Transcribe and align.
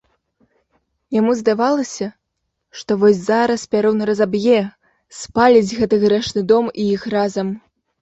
Яму 1.19 1.35
здавалася, 1.41 2.07
што 2.81 2.91
вось 3.05 3.21
зараз 3.29 3.67
пярун 3.77 3.99
разаб'е, 4.13 4.59
спаліць 5.21 5.75
гэты 5.81 6.05
грэшны 6.09 6.41
дом 6.57 6.65
і 6.81 6.93
іх 6.99 7.11
разам. 7.19 7.59